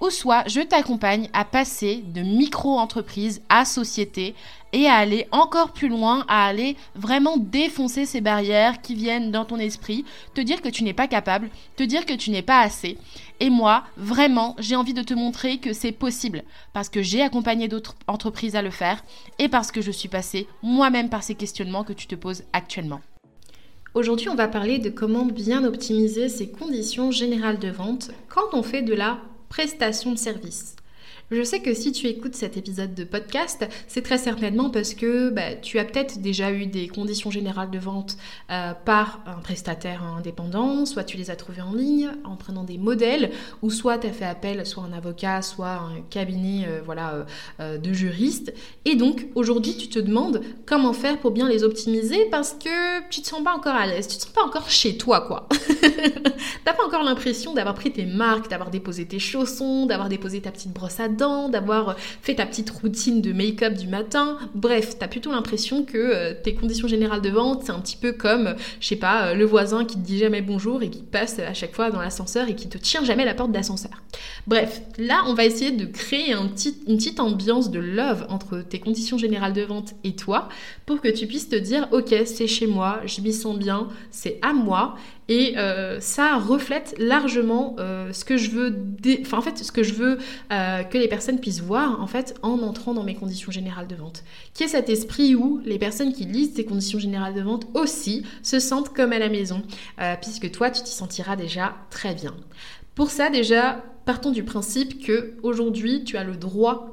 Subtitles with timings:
[0.00, 4.34] ou soit je t'accompagne à passer de micro-entreprise à société
[4.72, 9.44] et à aller encore plus loin, à aller vraiment défoncer ces barrières qui viennent dans
[9.44, 12.60] ton esprit, te dire que tu n'es pas capable, te dire que tu n'es pas
[12.60, 12.98] assez.
[13.40, 17.68] Et moi, vraiment, j'ai envie de te montrer que c'est possible parce que j'ai accompagné
[17.68, 19.02] d'autres entreprises à le faire
[19.38, 23.00] et parce que je suis passée moi-même par ces questionnements que tu te poses actuellement.
[23.94, 28.62] Aujourd'hui, on va parler de comment bien optimiser ces conditions générales de vente quand on
[28.62, 30.76] fait de la prestation de service.
[31.32, 35.30] Je sais que si tu écoutes cet épisode de podcast, c'est très certainement parce que
[35.30, 38.16] bah, tu as peut-être déjà eu des conditions générales de vente
[38.52, 42.78] euh, par un prestataire indépendant, soit tu les as trouvées en ligne en prenant des
[42.78, 47.26] modèles, ou soit tu as fait appel soit un avocat, soit un cabinet euh, voilà,
[47.58, 48.54] euh, de juriste.
[48.84, 53.20] Et donc aujourd'hui, tu te demandes comment faire pour bien les optimiser parce que tu
[53.20, 55.48] te sens pas encore à l'aise, tu te sens pas encore chez toi quoi.
[56.64, 60.52] T'as pas encore l'impression d'avoir pris tes marques, d'avoir déposé tes chaussons, d'avoir déposé ta
[60.52, 64.38] petite brosse à d'avoir fait ta petite routine de make-up du matin.
[64.54, 68.12] Bref, t'as plutôt l'impression que euh, tes conditions générales de vente, c'est un petit peu
[68.12, 71.38] comme, je sais pas, euh, le voisin qui te dit jamais bonjour et qui passe
[71.38, 74.02] à chaque fois dans l'ascenseur et qui te tient jamais la porte d'ascenseur.
[74.46, 79.18] Bref, là, on va essayer de créer une petite ambiance de love entre tes conditions
[79.18, 80.48] générales de vente et toi
[80.84, 84.38] pour que tu puisses te dire, ok, c'est chez moi, je m'y sens bien, c'est
[84.42, 84.96] à moi
[85.28, 88.76] et euh, ça reflète largement euh, ce que je veux,
[89.22, 90.18] enfin en fait ce que je veux
[90.52, 93.96] euh, que les personnes puissent voir en fait en entrant dans mes conditions générales de
[93.96, 94.24] vente.
[94.54, 98.24] Qui est cet esprit où les personnes qui lisent ces conditions générales de vente aussi
[98.42, 99.62] se sentent comme à la maison,
[100.20, 102.34] puisque toi tu t'y sentiras déjà très bien.
[102.94, 106.92] Pour ça déjà, partons du principe que aujourd'hui tu as le droit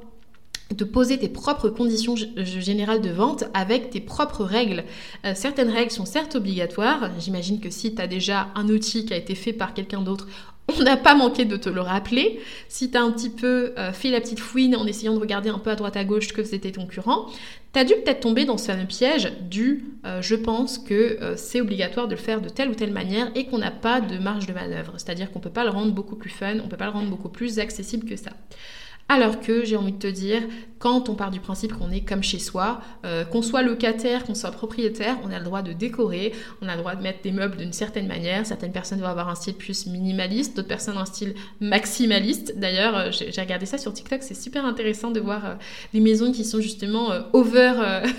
[0.74, 4.84] de poser tes propres conditions générales de vente avec tes propres règles.
[5.24, 7.10] Euh, certaines règles sont certes obligatoires.
[7.18, 10.26] J'imagine que si tu as déjà un outil qui a été fait par quelqu'un d'autre,
[10.68, 12.40] on n'a pas manqué de te le rappeler.
[12.68, 15.58] Si tu un petit peu euh, fait la petite fouine en essayant de regarder un
[15.58, 17.26] peu à droite à gauche que faisait ton concurrent,
[17.72, 22.08] tu as dû peut-être tomber dans ce piège du euh, je pense que c'est obligatoire
[22.08, 24.52] de le faire de telle ou telle manière et qu'on n'a pas de marge de
[24.52, 24.94] manœuvre.
[24.96, 26.92] C'est-à-dire qu'on ne peut pas le rendre beaucoup plus fun, on ne peut pas le
[26.92, 28.30] rendre beaucoup plus accessible que ça.
[29.08, 30.42] Alors que j'ai envie de te dire,
[30.84, 34.34] quand on part du principe qu'on est comme chez soi, euh, qu'on soit locataire, qu'on
[34.34, 37.32] soit propriétaire, on a le droit de décorer, on a le droit de mettre des
[37.32, 38.44] meubles d'une certaine manière.
[38.44, 42.58] Certaines personnes vont avoir un style plus minimaliste, d'autres personnes un style maximaliste.
[42.58, 45.54] D'ailleurs, euh, j'ai regardé ça sur TikTok, c'est super intéressant de voir euh,
[45.94, 47.72] des maisons qui sont justement over,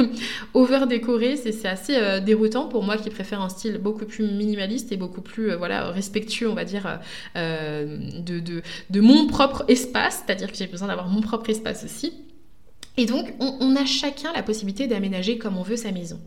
[0.55, 1.35] over décorées.
[1.37, 5.53] C'est assez déroutant pour moi qui préfère un style beaucoup plus minimaliste et beaucoup plus
[5.53, 6.99] voilà respectueux, on va dire,
[7.35, 10.23] de mon propre espace.
[10.25, 12.13] C'est-à-dire que j'ai besoin d'avoir mon propre espace aussi.
[12.97, 16.17] Et donc, on, a chacun la possibilité d'aménager comme on veut sa maison.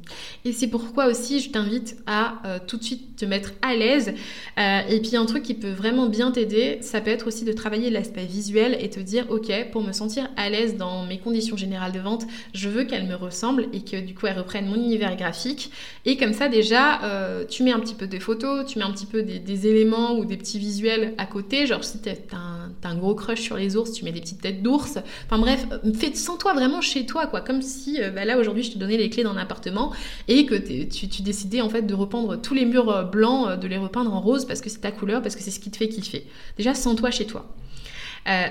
[0.44, 4.12] Et c'est pourquoi aussi je t'invite à euh, tout de suite te mettre à l'aise.
[4.58, 7.52] Euh, et puis un truc qui peut vraiment bien t'aider, ça peut être aussi de
[7.54, 11.56] travailler l'aspect visuel et te dire, ok, pour me sentir à l'aise dans mes conditions
[11.56, 14.74] générales de vente, je veux qu'elle me ressemble et que du coup elle reprenne mon
[14.74, 15.70] univers graphique.
[16.04, 18.92] Et comme ça déjà, euh, tu mets un petit peu des photos, tu mets un
[18.92, 21.66] petit peu des, éléments ou des petits visuels à côté.
[21.66, 24.62] Genre si t'as un, un, gros crush sur les ours, tu mets des petites têtes
[24.62, 24.98] d'ours.
[25.26, 27.40] Enfin bref, fais, sens-toi vraiment chez toi, quoi.
[27.40, 29.92] Comme si, euh, bah là aujourd'hui, je te donnais les clés d'un appartement
[30.26, 33.68] et que tu, décidais en fait de repeindre tous les murs euh, blancs, euh, de
[33.68, 35.76] les repeindre en rose parce que c'est ta couleur, parce que c'est ce qui te
[35.76, 36.26] fait kiffer.
[36.56, 37.54] Déjà, sens-toi chez toi.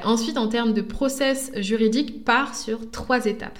[0.03, 3.59] ensuite, en termes de process juridique, pars sur trois étapes.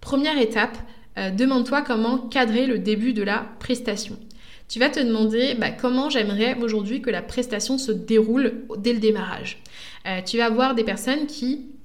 [0.00, 0.76] Première étape,
[1.16, 4.18] demande-toi comment cadrer le début de la prestation.
[4.68, 8.98] Tu vas te demander bah, comment j'aimerais aujourd'hui que la prestation se déroule dès le
[8.98, 9.62] démarrage.
[10.26, 11.77] tu vas avoir des personnes qui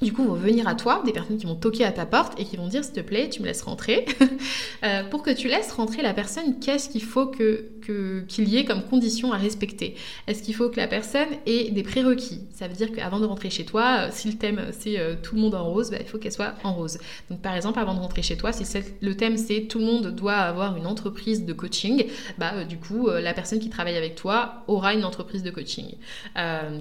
[0.00, 2.44] du coup, vont venir à toi, des personnes qui vont toquer à ta porte et
[2.44, 4.06] qui vont dire s'il te plaît, tu me laisses rentrer.
[4.84, 7.64] Euh, pour que tu laisses rentrer la personne, qu'est-ce qu'il faut que
[8.28, 9.96] qu'il y ait comme condition à respecter?
[10.26, 12.42] Est-ce qu'il faut que la personne ait des prérequis?
[12.52, 15.34] Ça veut dire qu'avant de rentrer chez toi, euh, si le thème c'est euh, tout
[15.34, 16.98] le monde en rose, bah, il faut qu'elle soit en rose.
[17.28, 18.62] Donc par exemple, avant de rentrer chez toi, si
[19.00, 22.04] le thème c'est tout le monde doit avoir une entreprise de coaching,
[22.36, 25.96] bah du coup la personne qui travaille avec toi aura une entreprise de coaching.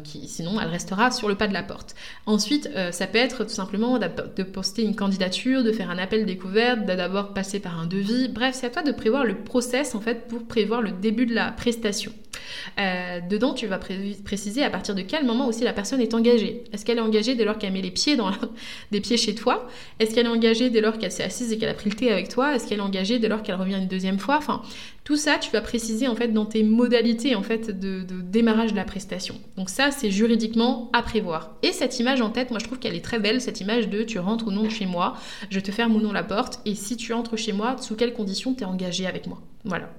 [0.03, 1.95] sinon, elle restera sur le pas de la porte.
[2.27, 6.85] Ensuite, ça peut être tout simplement de poster une candidature, de faire un appel découverte,
[6.85, 8.27] d'abord passer par un devis.
[8.29, 11.33] Bref, c'est à toi de prévoir le process en fait pour prévoir le début de
[11.33, 12.11] la prestation.
[12.79, 16.63] Euh, dedans, tu vas préciser à partir de quel moment aussi la personne est engagée.
[16.73, 18.31] Est-ce qu'elle est engagée dès lors qu'elle met les pieds dans
[18.91, 19.67] des pieds chez toi?
[19.99, 22.11] Est-ce qu'elle est engagée dès lors qu'elle s'est assise et qu'elle a pris le thé
[22.11, 22.55] avec toi?
[22.55, 24.37] Est-ce qu'elle est engagée dès lors qu'elle revient une deuxième fois?
[24.37, 24.61] Enfin,
[25.07, 28.75] tout ça, tu vas préciser en fait dans tes modalités en fait de, démarrage de
[28.75, 29.35] la prestation.
[29.55, 31.55] Donc ça, c'est juridiquement à prévoir.
[31.63, 34.03] Et cette image en tête, moi je trouve qu'elle est très belle, cette image de
[34.03, 35.15] tu rentres nom de chez moi,
[35.49, 38.13] je te ferme ou non la porte, et si tu entres chez moi, sous quelles
[38.13, 39.41] conditions tu es engagé avec moi?
[39.63, 39.89] Voilà.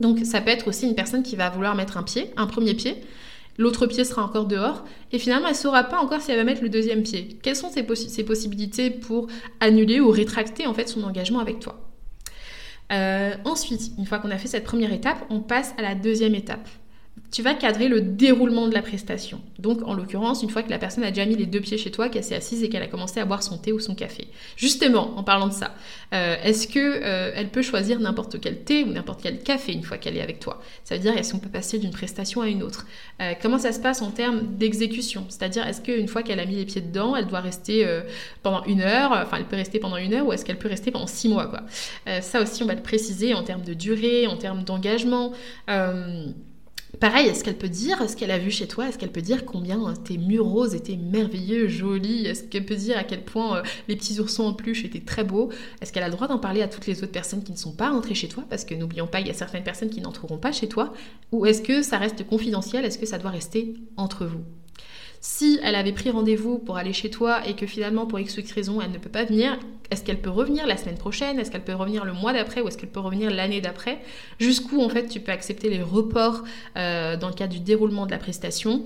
[0.00, 2.74] Donc ça peut être aussi une personne qui va vouloir mettre un pied, un premier
[2.74, 2.96] pied,
[3.58, 6.44] l'autre pied sera encore dehors, et finalement elle ne saura pas encore si elle va
[6.44, 7.38] mettre le deuxième pied.
[7.42, 9.28] Quelles sont ses, possibilités pour
[9.60, 11.80] annuler ou rétracter en fait son engagement avec toi?
[12.92, 16.34] Euh, Ensuite, une fois qu'on a fait cette première étape, on passe à la deuxième
[16.34, 16.68] étape
[17.32, 19.40] tu vas cadrer le déroulement de la prestation.
[19.58, 21.90] Donc, en l'occurrence, une fois que la personne a déjà mis les deux pieds chez
[21.90, 24.28] toi, qu'elle s'est assise et qu'elle a commencé à boire son thé ou son café.
[24.56, 25.74] Justement, en parlant de ça,
[26.14, 29.82] euh, est-ce que euh, elle peut choisir n'importe quel thé ou n'importe quel café une
[29.82, 30.62] fois qu'elle est avec toi?
[30.84, 32.86] Ça veut dire est-ce qu'on peut passer d'une prestation à une autre?
[33.20, 35.26] Euh, Comment ça se passe en termes d'exécution?
[35.28, 37.86] C'est-à-dire est-ce qu'une fois qu'elle a mis les pieds dedans, elle doit rester
[38.42, 40.90] pendant une heure Enfin, elle peut rester pendant une heure ou est-ce qu'elle peut rester
[40.90, 41.52] pendant six mois
[42.20, 45.32] Ça aussi, on va le préciser en termes de durée, en termes d'engagement.
[47.00, 49.44] Pareil, est-ce qu'elle peut dire ce qu'elle a vu chez toi Est-ce qu'elle peut dire
[49.44, 53.62] combien tes murs roses étaient merveilleux, jolis Est-ce qu'elle peut dire à quel point euh,
[53.88, 55.50] les petits oursons en peluche étaient très beaux?
[55.82, 57.72] Est-ce qu'elle a le droit d'en parler à toutes les autres personnes qui ne sont
[57.72, 58.44] pas rentrées chez toi?
[58.48, 60.94] Parce que n'oublions pas, il y a certaines personnes qui n'entreront pas chez toi.
[61.32, 62.84] Ou est-ce que ça reste confidentiel?
[62.84, 64.44] Est-ce que ça doit rester entre vous?
[65.26, 68.80] Si elle avait pris rendez-vous pour aller chez toi et que finalement pour X raison
[68.80, 69.58] elle ne peut pas venir,
[69.90, 71.40] est-ce qu'elle peut revenir la semaine prochaine?
[71.40, 73.98] Est-ce qu'elle peut revenir le mois d'après ou est-ce qu'elle peut revenir l'année d'après?
[74.38, 76.44] Jusqu'où en fait tu peux accepter les reports
[76.76, 78.84] euh, dans le cadre du déroulement de la prestation?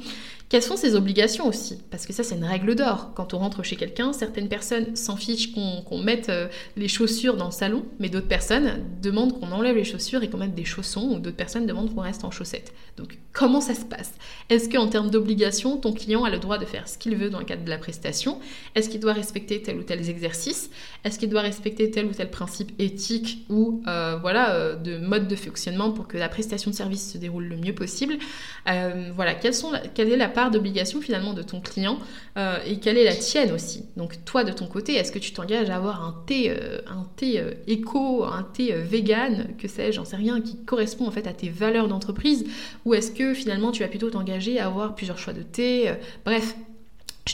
[0.50, 1.78] Quelles sont ses obligations aussi?
[1.92, 3.12] Parce que ça, c'est une règle d'or.
[3.14, 7.46] Quand on rentre chez quelqu'un, certaines personnes s'en fichent qu'on mette euh, les chaussures dans
[7.46, 11.08] le salon, mais d'autres personnes demandent qu'on enlève les chaussures et qu'on mette des chaussons,
[11.12, 12.74] ou d'autres personnes demandent qu'on reste en chaussettes.
[12.96, 14.12] Donc, comment ça se passe?
[14.48, 17.38] Est-ce qu'en termes d'obligations, ton client a le droit de faire ce qu'il veut dans
[17.38, 18.40] le cadre de la prestation?
[18.74, 20.70] Est-ce qu'il doit respecter tel ou tel exercice?
[21.04, 25.28] Est-ce qu'il doit respecter tel ou tel principe éthique ou euh, voilà euh, de mode
[25.28, 28.18] de fonctionnement pour que la prestation de service se déroule le mieux possible?
[29.14, 31.98] Voilà, sont quelle est la part d'obligation finalement de ton client
[32.38, 33.84] euh, et quelle est la tienne aussi.
[33.96, 37.06] Donc toi de ton côté, est-ce que tu t'engages à avoir un thé, euh, un
[37.16, 41.26] thé euh, éco, un thé vegan, que sais-je, j'en sais rien, qui correspond en fait
[41.26, 42.46] à tes valeurs d'entreprise,
[42.86, 45.92] ou est-ce que finalement tu vas plutôt t'engager à avoir plusieurs choix de thé,
[46.24, 46.56] bref,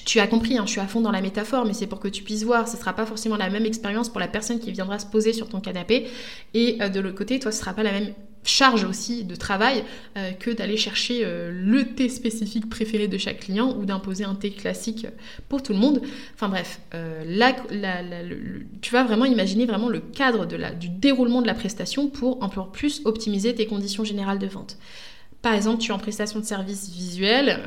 [0.04, 2.08] tu as compris, hein, je suis à fond dans la métaphore, mais c'est pour que
[2.08, 4.72] tu puisses voir, ce ne sera pas forcément la même expérience pour la personne qui
[4.72, 6.08] viendra se poser sur ton canapé,
[6.54, 8.12] et de l'autre côté, toi, ce ne sera pas la même
[8.46, 9.84] charge aussi de travail
[10.16, 14.34] euh, que d'aller chercher euh, le thé spécifique préféré de chaque client ou d'imposer un
[14.34, 15.06] thé classique
[15.48, 16.00] pour tout le monde.
[16.34, 17.24] Enfin bref, euh,
[18.80, 23.02] tu vas vraiment imaginer vraiment le cadre du déroulement de la prestation pour encore plus
[23.04, 24.78] optimiser tes conditions générales de vente.
[25.42, 27.60] Par exemple, tu es en prestation de service visuel,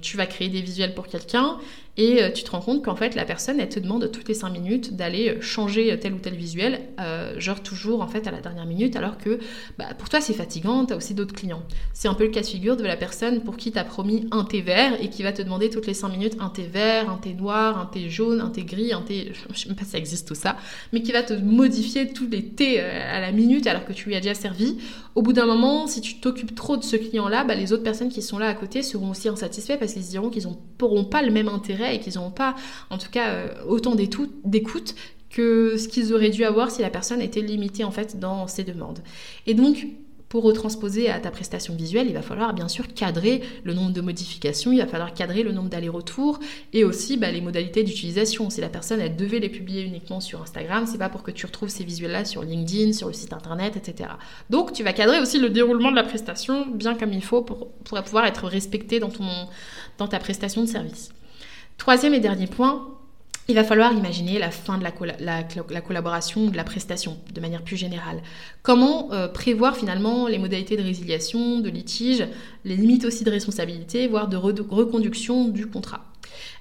[0.00, 1.58] tu vas créer des visuels pour quelqu'un
[2.00, 4.32] et euh, tu te rends compte qu'en fait, la personne, elle te demande toutes les
[4.32, 8.30] 5 minutes d'aller euh, changer tel ou tel visuel, euh, genre toujours en fait à
[8.30, 9.38] la dernière minute, alors que
[9.78, 11.62] bah, pour toi c'est fatigant, tu as aussi d'autres clients.
[11.92, 14.26] C'est un peu le cas de figure de la personne pour qui tu as promis
[14.30, 17.10] un thé vert et qui va te demander toutes les 5 minutes un thé vert,
[17.10, 19.32] un thé noir, un thé jaune, un thé gris, un thé.
[19.52, 20.56] Je sais même pas si ça existe tout ça,
[20.94, 24.16] mais qui va te modifier tous les thés à la minute alors que tu lui
[24.16, 24.78] as déjà servi.
[25.16, 28.08] Au bout d'un moment, si tu t'occupes trop de ce client-là, bah, les autres personnes
[28.08, 30.46] qui sont là à côté seront aussi insatisfaits parce qu'ils diront qu'ils
[30.80, 32.54] n'auront pas le même intérêt et qu'ils n'auront pas,
[32.90, 34.94] en tout cas, euh, autant d'écoute
[35.30, 38.64] que ce qu'ils auraient dû avoir si la personne était limitée en fait dans ses
[38.64, 38.98] demandes.
[39.46, 39.86] Et donc,
[40.30, 44.00] pour retransposer à ta prestation visuelle, il va falloir bien sûr cadrer le nombre de
[44.00, 46.38] modifications, il va falloir cadrer le nombre d'allers-retours
[46.72, 48.48] et aussi bah, les modalités d'utilisation.
[48.48, 51.46] Si la personne elle devait les publier uniquement sur Instagram, c'est pas pour que tu
[51.46, 54.10] retrouves ces visuels-là sur LinkedIn, sur le site internet, etc.
[54.50, 57.72] Donc tu vas cadrer aussi le déroulement de la prestation bien comme il faut pour,
[57.82, 61.10] pouvoir être respecté dans ta prestation de service.
[61.80, 62.88] Troisième et dernier point,
[63.48, 67.62] il va falloir imaginer la fin de la, collaboration ou de la prestation de manière
[67.62, 68.22] plus générale.
[68.62, 72.26] Comment euh, prévoir finalement les modalités de résiliation, de litige,
[72.66, 76.09] les limites aussi de responsabilité, voire de reconduction du contrat?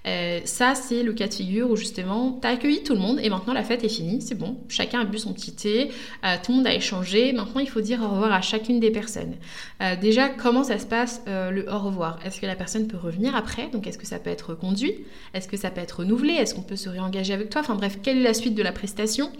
[0.05, 3.19] Euh, ça, c'est le cas de figure où justement, tu as accueilli tout le monde
[3.21, 5.91] et maintenant la fête est finie, c'est bon, chacun a bu son petit thé,
[6.25, 8.91] euh, tout le monde a échangé, maintenant il faut dire au revoir à chacune des
[8.91, 9.36] personnes.
[9.81, 12.19] Euh, déjà, comment ça se passe le au revoir?
[12.25, 13.67] Est-ce que la personne peut revenir après?
[13.71, 14.95] Donc est-ce que ça peut être conduit?
[15.33, 16.33] Est-ce que ça peut être renouvelé?
[16.33, 17.62] Est-ce qu'on peut se réengager avec toi?
[17.62, 19.31] Enfin bref, quelle est la suite de la prestation?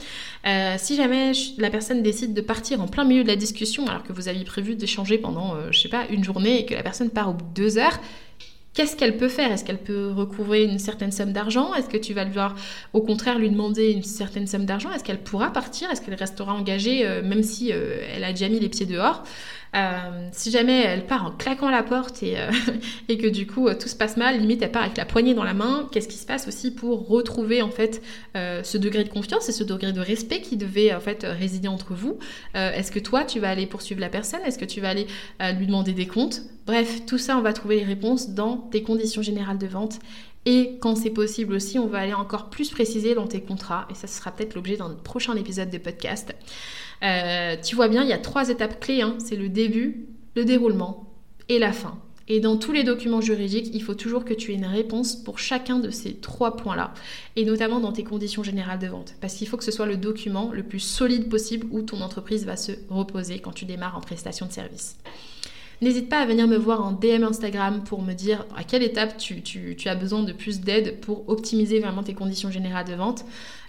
[0.78, 4.14] Si jamais la personne décide de partir en plein milieu de la discussion alors que
[4.14, 7.30] vous aviez prévu d'échanger pendant, je sais pas, une journée et que la personne part
[7.30, 8.00] au bout de deux heures,
[8.80, 9.52] Qu'est-ce qu'elle peut faire?
[9.52, 11.74] Est-ce qu'elle peut recouvrer une certaine somme d'argent?
[11.74, 12.40] Est-ce que tu vas lui
[12.94, 14.90] au contraire, lui demander une certaine somme d'argent?
[14.94, 15.92] Est-ce qu'elle pourra partir?
[15.92, 19.26] Est-ce qu'elle restera engagée euh, même si euh, elle a déjà mis les pieds dehors?
[19.76, 22.50] Euh, si jamais elle part en claquant la porte et, euh,
[23.08, 25.54] que du coup tout se passe mal, limite elle part avec la poignée dans la
[25.54, 28.02] main, qu'est-ce qui se passe aussi pour retrouver en fait
[28.36, 31.94] ce degré de confiance et ce degré de respect qui devait en fait résider entre
[31.94, 32.18] vous?
[32.54, 34.40] Est-ce que toi tu vas aller poursuivre la personne?
[34.46, 35.08] Est-ce que tu vas aller
[35.58, 36.42] lui demander des comptes?
[36.66, 40.00] Bref, tout ça on va trouver les réponses dans tes conditions générales de vente
[40.46, 43.96] et quand c'est possible aussi, on va aller encore plus préciser dans tes contrats, et
[43.96, 46.34] ça sera peut-être l'objet d'un prochain épisode de podcast.
[47.04, 49.16] Euh, tu vois bien, il y a trois étapes clés, hein.
[49.20, 51.14] c'est le début, le déroulement
[51.50, 52.00] et la fin.
[52.32, 55.40] Et dans tous les documents juridiques, il faut toujours que tu aies une réponse pour
[55.40, 56.94] chacun de ces trois points-là,
[57.36, 59.98] et notamment dans tes conditions générales de vente, parce qu'il faut que ce soit le
[59.98, 64.02] document le plus solide possible où ton entreprise va se reposer quand tu démarres en
[64.02, 64.98] prestation de service.
[65.82, 69.18] N'hésite pas à venir me voir en DM Instagram pour me dire à quelle étape
[69.18, 73.24] tu, as besoin de plus d'aide pour optimiser vraiment tes conditions générales de vente.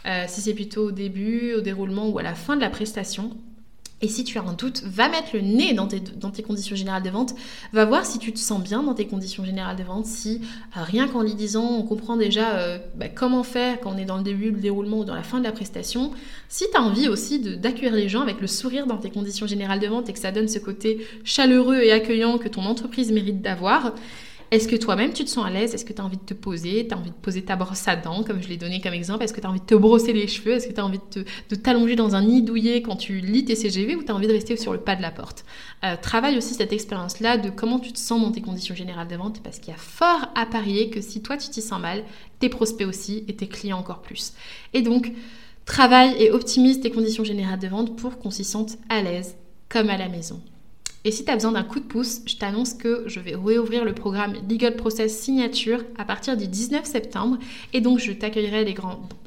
[0.07, 3.31] Euh, si c'est plutôt au début, au déroulement ou à la fin de la prestation.
[4.02, 7.11] Et si tu as un doute, va mettre le nez dans tes, conditions générales de
[7.11, 7.35] vente.
[7.73, 10.07] Va voir si tu te sens bien dans tes conditions générales de vente.
[10.07, 10.40] Si
[10.76, 14.07] euh, rien qu'en les disant, on comprend déjà euh, bah, comment faire quand on est
[14.07, 16.12] dans le début, le déroulement ou dans la fin de la prestation.
[16.49, 19.80] Si tu as envie aussi d'accueillir les gens avec le sourire dans tes conditions générales
[19.80, 23.42] de vente et que ça donne ce côté chaleureux et accueillant que ton entreprise mérite
[23.42, 23.95] d'avoir,
[24.50, 25.75] est-ce que toi-même tu te sens à l'aise?
[25.75, 26.87] Est-ce que tu as envie de te poser?
[26.88, 29.23] Tu as envie de poser ta brosse à dents, comme je l'ai donné comme exemple?
[29.23, 30.54] Est-ce que tu as envie de te brosser les cheveux?
[30.54, 33.54] Est-ce que tu as envie de t'allonger dans un nid douillet quand tu lis tes
[33.54, 35.45] CGV ou tu as envie de rester sur le pas de la porte?
[35.85, 39.16] Euh, Travaille aussi cette expérience-là de comment tu te sens dans tes conditions générales de
[39.16, 42.02] vente parce qu'il y a fort à parier que si toi tu t'y sens mal,
[42.40, 44.33] tes prospects aussi et tes clients encore plus.
[44.75, 45.12] Et donc,
[45.64, 49.37] travaille et optimise tes conditions générales de vente pour qu'on s'y sente à l'aise
[49.69, 50.40] comme à la maison.
[51.04, 53.85] Et si tu as besoin d'un coup de pouce, je t'annonce que je vais réouvrir
[53.85, 57.38] le programme Legal Process Signature à partir du 19 septembre.
[57.73, 58.75] Et donc, je t'accueillerai les,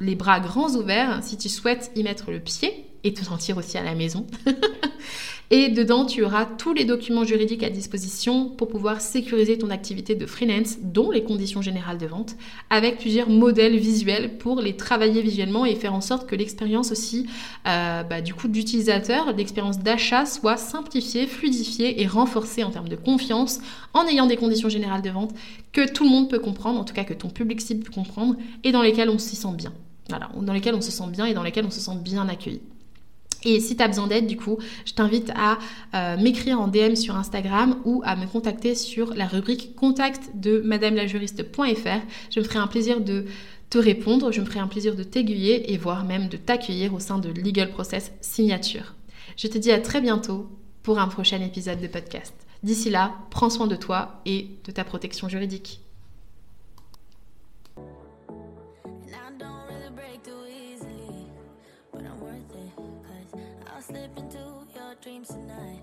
[0.00, 3.76] les bras grands ouverts si tu souhaites y mettre le pied et te sentir aussi
[3.76, 4.26] à la maison.
[5.50, 10.14] Et dedans, tu auras tous les documents juridiques à disposition pour pouvoir sécuriser ton activité
[10.14, 12.36] de freelance, dont les conditions générales de vente,
[12.70, 17.26] avec plusieurs modèles visuels pour les travailler visuellement et faire en sorte que l'expérience aussi,
[17.66, 22.96] euh, bah, du coup, d'utilisateur, l'expérience d'achat soit simplifiée, fluidifiée et renforcée en termes de
[22.96, 23.60] confiance,
[23.92, 25.34] en ayant des conditions générales de vente
[25.72, 28.36] que tout le monde peut comprendre, en tout cas que ton public cible peut comprendre,
[28.64, 29.72] et dans lesquelles on s'y sent bien.
[30.08, 32.60] Voilà, dans lesquelles on se sent bien et dans lesquelles on se sent bien accueilli.
[33.44, 35.58] Et si tu as besoin d'aide, du coup, je t'invite à
[35.94, 40.60] euh, m'écrire en DM sur Instagram ou à me contacter sur la rubrique contact de
[40.60, 42.00] madamelajuriste.fr.
[42.30, 43.26] Je me ferai un plaisir de
[43.70, 47.00] te répondre, je me ferai un plaisir de t'aiguiller et voire même de t'accueillir au
[47.00, 48.94] sein de Legal Process Signature.
[49.36, 50.48] Je te dis à très bientôt
[50.82, 52.34] pour un prochain épisode de podcast.
[52.62, 55.83] D'ici là, prends soin de toi et de ta protection juridique.
[65.24, 65.73] tonight.